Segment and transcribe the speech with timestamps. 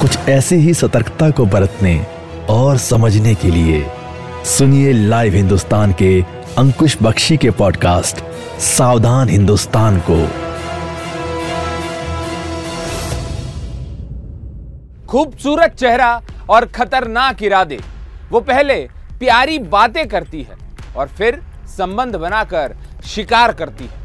[0.00, 2.06] कुछ ऐसी ही सतर्कता को बरतने
[2.50, 3.86] और समझने के लिए
[4.44, 6.24] सुनिए लाइव हिंदुस्तान के
[6.58, 8.16] अंकुश बख्शी के पॉडकास्ट,
[8.60, 10.28] सावधान हिंदुस्तान को।
[15.06, 17.80] खूबसूरत चेहरा और खतरनाक इरादे।
[18.30, 18.74] वो पहले
[19.18, 20.56] प्यारी बातें करती है
[20.96, 24.04] और फिर संबंध बनाकर शिकार करती है।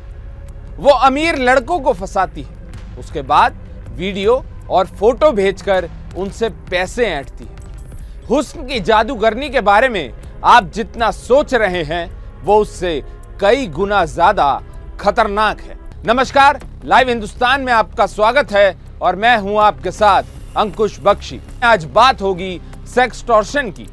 [0.77, 2.55] वो अमीर लड़कों को फंसाती है।
[2.99, 3.57] उसके बाद
[3.89, 10.11] वीडियो और फ़ोटो भेजकर उनसे पैसे ऐंठती है। हुस्न की जादूगरनी के बारे में
[10.45, 12.09] आप जितना सोच रहे हैं,
[12.43, 13.01] वो उससे
[13.41, 14.61] कई गुना ज़्यादा
[14.99, 20.23] खतरनाक है। नमस्कार, लाइव हिंदुस्तान में आपका स्वागत है और मैं हूँ आपके साथ
[20.57, 23.87] अंकुश बख्शी। आज बात होगी सेक्स टॉर्शन की।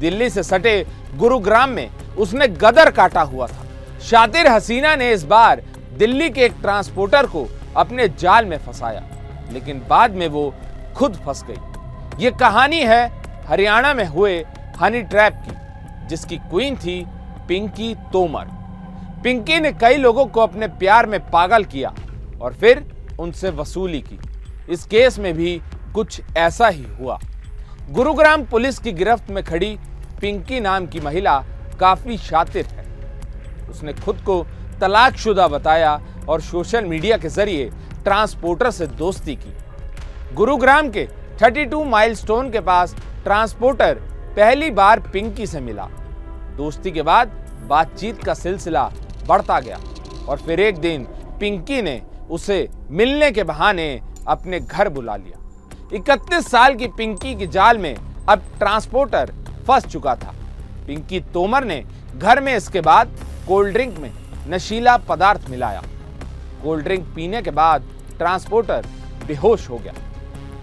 [0.00, 0.84] दिल्ली से सटे
[1.16, 3.66] गुरुग्राम में उसने गदर काटा हुआ था।
[4.00, 5.62] शातिर हसीना ने इस बार
[5.98, 7.46] दिल्ली के एक ट्रांसपोर्टर को
[7.76, 9.02] अपने जाल में फंसाया।
[9.52, 10.52] लेकिन बाद में वो
[10.96, 13.02] खुद फंस गई। ये कहानी है
[13.48, 14.36] हरियाणा में हुए
[14.80, 17.04] हनी ट्रैप की, जिसकी क्वीन थी
[17.48, 18.48] पिंकी तोमर।
[19.24, 21.94] पिंकी ने कई लोगों को अपने प्यार में पागल किया
[22.42, 22.84] और फिर
[23.20, 24.18] उनसे वसूली की।
[24.70, 25.60] इस केस में भी
[25.94, 27.18] कुछ ऐसा ही हुआ।
[27.90, 29.76] गुरुग्राम पुलिस की गिरफ्त में खड़ी
[30.20, 31.38] पिंकी नाम की महिला
[31.80, 32.84] काफ़ी शातिर है।
[33.70, 34.42] उसने खुद को
[34.80, 37.70] तलाकशुदा बताया और सोशल मीडिया के ज़रिए
[38.04, 39.54] ट्रांसपोर्टर से दोस्ती की।
[40.34, 41.06] गुरुग्राम के
[41.38, 43.94] 32 माइलस्टोन के पास ट्रांसपोर्टर
[44.36, 45.86] पहली बार पिंकी से मिला।
[46.56, 47.28] दोस्ती के बाद
[47.68, 48.84] बातचीत का सिलसिला
[49.28, 49.78] बढ़ता गया
[50.28, 51.04] और फिर एक दिन
[51.40, 52.00] पिंकी ने
[52.30, 55.38] उसे मिलने के बहाने अपने घर बुला लिया।
[55.92, 57.94] 31 साल की पिंकी की जाल में
[58.28, 59.32] अब ट्रांसपोर्टर
[59.66, 60.34] फंस चुका था।
[60.86, 61.82] पिंकी तोमर ने
[62.16, 63.16] घर में इसके बाद
[63.48, 64.12] कोल्ड ड्रिंक में
[64.48, 65.82] नशीला पदार्थ मिलाया।
[66.62, 67.84] कोल्ड ड्रिंक पीने के बाद
[68.18, 68.86] ट्रांसपोर्टर
[69.26, 69.92] बेहोश हो गया।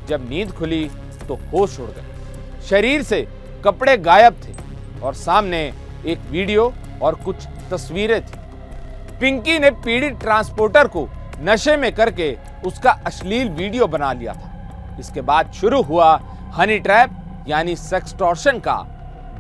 [0.07, 0.83] जब नींद खुली
[1.27, 3.27] तो होश उड़ गए शरीर से
[3.65, 4.53] कपड़े गायब थे
[5.01, 5.61] और सामने
[6.05, 8.39] एक वीडियो और कुछ तस्वीरें थी।
[9.19, 11.07] पिंकी ने पीड़ित ट्रांसपोर्टर को
[11.41, 12.35] नशे में करके
[12.65, 16.13] उसका अश्लील वीडियो बना लिया था। इसके बाद शुरू हुआ
[16.55, 17.09] हनी ट्रैप,
[17.47, 18.75] यानी सेक्सटॉर्शन का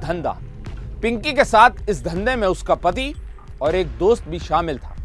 [0.03, 0.37] धंधा।
[1.01, 3.13] पिंकी के साथ इस धंधे में उसका पति
[3.61, 4.95] और एक दोस्त भी शामिल था।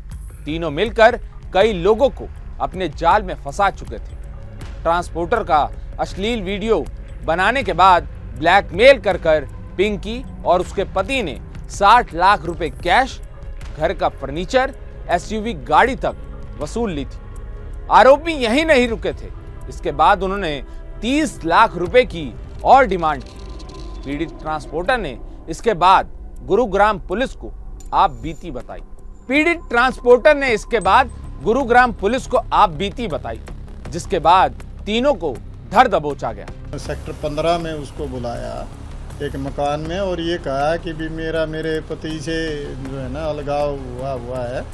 [0.44, 1.18] तीनों मिलकर
[1.54, 2.28] कई लोगों को
[2.60, 4.16] अपने जाल में फंसा चुके थे।
[4.82, 5.62] ट्रांसपोर्टर का
[6.00, 6.84] अश्लील वीडियो
[7.24, 8.08] बनाने के बाद
[8.38, 9.46] ब्लैकमेल कर कर
[9.76, 11.38] पिंकी और उसके पति ने
[11.70, 13.20] 60 लाख रुपए कैश,
[13.78, 14.74] घर का फर्नीचर,
[15.10, 16.16] एसयूवी गाड़ी तक
[16.60, 17.20] वसूल ली थी।
[17.90, 19.30] आरोपी यही नहीं रुके थे।
[19.68, 20.62] इसके बाद उन्होंने
[21.02, 22.32] 30 लाख रुपए की
[22.64, 23.40] और डिमांड की।
[24.04, 26.12] पीड़ित ट्रांसपोर्टर ने इसके बाद
[26.46, 27.52] गुरुग्राम पुलिस को
[27.94, 28.80] आप बीती बताई।
[29.28, 31.10] पीड़ित ट्रांसपोर्टर ने इसके बाद
[31.42, 33.40] गुरुग्राम पुलिस को आप बीती बताई,
[33.90, 35.30] जिसके बाद तीनों को
[35.72, 38.52] धर दबोचा गया। सेक्टर पंद्रह में उसको बुलाया,
[39.22, 42.36] एक मकान में, और ये कहा कि भी मेरा, मेरे पति से
[42.84, 44.64] जो है ना, अलगाव हुआ हुआ है,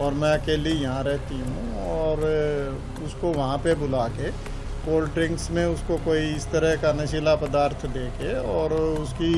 [0.00, 2.20] और मैं अकेली यहाँ रहती हूँ, और
[3.06, 4.30] उसको वहाँ पे बुला के,
[4.84, 9.32] कोल्ड ड्रिंक्स में उसको कोई इस तरह का नशीला पदार्थ दे के, और उसकी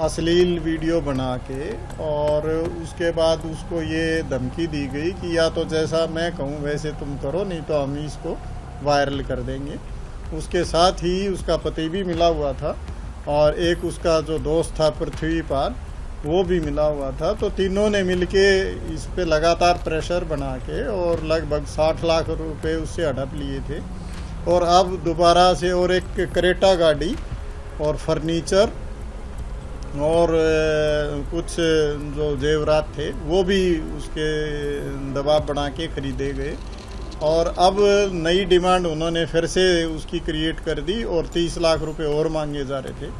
[0.00, 1.70] अश्लील वीडियो बना के
[2.02, 2.46] और
[2.82, 7.16] उसके बाद उसको ये धमकी दी गई कि या तो जैसा मैं कहूँ, वैसे तुम
[7.16, 8.36] करो, नहीं तो हम इसको
[8.82, 9.76] वायरल कर देंगे।
[10.36, 12.76] उसके साथ ही उसका पति भी मिला हुआ था
[13.28, 15.74] और एक उसका जो दोस्त था पृथ्वी पाल
[16.24, 18.48] वो भी मिला हुआ था। तो तीनों ने मिलके
[18.94, 23.80] इस पे लगातार प्रेशर बना के और लगभग साठ लाख रुपए उससे हड़प लिए थे।
[24.52, 27.14] और अब दोबारा से और एक करेटा गाड़ी
[27.80, 28.72] और फर्नीचर
[30.00, 30.28] और
[31.30, 31.56] कुछ,
[32.16, 34.28] जो जेवरात थे, वो भी उसके
[35.12, 36.56] दबाव बना के खरीदे गए।
[37.22, 37.76] और अब
[38.12, 42.64] नई डिमांड उन्होंने फिर से उसकी क्रिएट कर दी और 30 लाख रुपए और मांगे
[42.64, 43.10] जा रहे थे।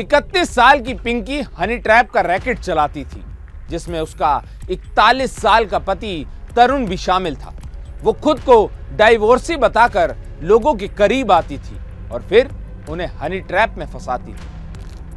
[0.00, 3.22] 31 साल की पिंकी हनी ट्रैप का रैकेट चलाती थी,
[3.70, 6.26] जिसमें उसका 41 साल का पति
[6.56, 7.54] तरुण भी शामिल था।
[8.02, 11.76] वो खुद को डाइवोर्सी बताकर लोगों के करीब आती थी
[12.12, 12.50] और फिर
[12.90, 14.61] उन्हें हनी ट्रैप में फंसाती थी।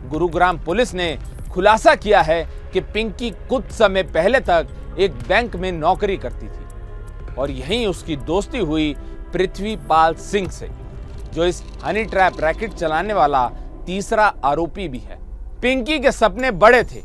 [0.10, 1.18] गुरुग्राम पुलिस ने
[1.52, 2.44] खुलासा किया है
[2.74, 4.68] कि पिंकी कुछ समय पहले तक
[5.00, 8.96] एक बैंक में नौकरी करती थी और यहीं उसकी दोस्ती हुई
[9.34, 10.70] पृथ्वी पाल सिंह से,
[11.34, 13.48] जो इस हनी ट्रैप रैकेट चलाने वाला
[13.86, 15.20] तीसरा आरोपी भी है।
[15.62, 17.02] पिंकी के सपने बड़े थे।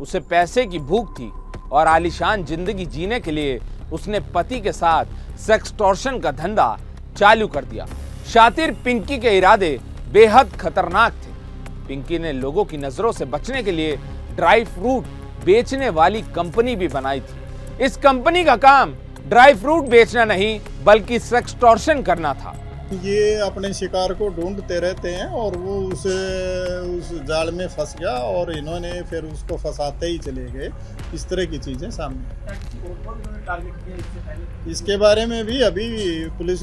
[0.00, 1.30] उसे पैसे की भूख थी
[1.72, 3.58] और आलिशान ज़िंदगी जीने के लिए
[3.92, 6.78] उसने पति के साथ सेक्सटॉर्शन का धंधा
[7.16, 7.86] चालू कर दिया।
[8.26, 9.78] शातिर पिंकी के इरादे
[10.12, 11.12] बेहद खतरनाक
[11.92, 13.96] पिंकी ने लोगों की नज़रों से बचने के लिए
[14.36, 15.06] ड्राई फ्रूट
[15.44, 18.94] बेचने वाली कंपनी भी बनाई थी। इस कंपनी का काम
[19.28, 22.54] ड्राई फ्रूट बेचना नहीं, बल्कि सेक्सटॉर्शन करना था।
[22.94, 28.10] ये अपने शिकार को ढूंढते रहते हैं और वो उस उस जाल में फंस गया
[28.10, 30.68] और इन्होंने फिर उसको फंसाते ही चले गए।
[31.14, 32.24] इस तरह की चीज़ें सामने।
[34.70, 35.88] इसके बारे में भी अभी
[36.38, 36.60] पुलिस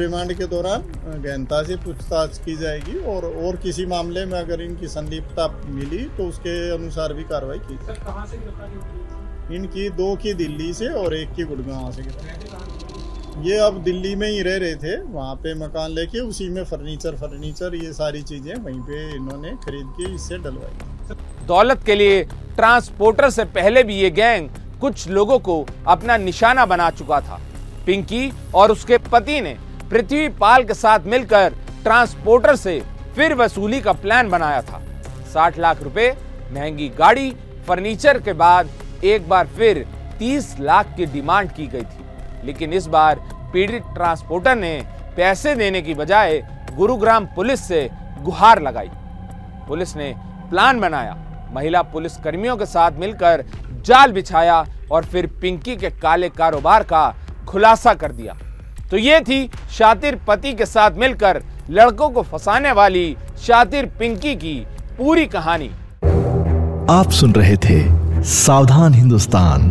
[0.00, 0.82] रिमांड के दौरान
[1.22, 6.28] गहनता से पूछताछ की जाएगी और और किसी मामले में अगर इनकी संलिप्तता मिली तो
[6.28, 11.92] उसके अनुसार भी कार्रवाई की जाएगी। इनकी दो की दिल्ली से और एक की गुड़गांव
[11.92, 12.02] से।
[13.36, 17.14] ये अब दिल्ली में ही रह रहे थे, वहाँ पे मकान लेके उसी में फर्नीचर
[17.16, 21.16] फर्नीचर ये सारी चीज़ें वहीं पे इन्होंने खरीद के इससे डलवाई।
[21.46, 22.22] दौलत के लिए
[22.56, 24.48] ट्रांसपोर्टर से पहले भी ये गैंग
[24.80, 27.40] कुछ लोगों को अपना निशाना बना चुका था।
[27.86, 29.56] पिंकी और उसके पति ने
[29.90, 32.80] पृथ्वी पाल के साथ मिलकर ट्रांसपोर्टर से
[33.16, 34.80] फिर वसूली का प्लान बनाया था।
[35.32, 36.10] साठ लाख रुपए,
[36.52, 37.30] महँगी गाड़ी
[37.68, 38.70] फर्नीचर के बाद
[39.04, 39.86] एक बार फिर
[40.18, 42.03] तीस लाख की डिमांड की गई थी।
[42.44, 43.20] लेकिन इस बार
[43.52, 44.80] पीड़ित ट्रांसपोर्टर ने
[45.16, 46.38] पैसे देने की बजाय
[46.76, 47.88] गुरुग्राम पुलिस से
[48.22, 48.90] गुहार लगाई।
[49.68, 50.14] पुलिस ने
[50.50, 51.16] प्लान बनाया।
[51.52, 53.44] महिला पुलिस कर्मियों के साथ मिलकर
[53.86, 57.14] जाल बिछाया और फिर पिंकी के काले कारोबार का
[57.48, 58.36] खुलासा कर दिया।
[58.90, 64.54] तो ये थी शातिर पति के साथ मिलकर लड़कों को फंसाने वाली शातिर पिंकी की
[64.98, 65.70] पूरी कहानी।
[66.90, 69.70] आप सुन रहे थे सावधान हिंदुस्तान।